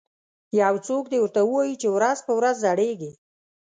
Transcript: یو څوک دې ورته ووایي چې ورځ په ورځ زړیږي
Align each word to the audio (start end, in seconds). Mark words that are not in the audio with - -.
یو 0.61 0.75
څوک 0.87 1.03
دې 1.11 1.17
ورته 1.21 1.41
ووایي 1.45 1.73
چې 1.81 1.87
ورځ 1.95 2.19
په 2.27 2.31
ورځ 2.37 2.55
زړیږي 2.65 3.11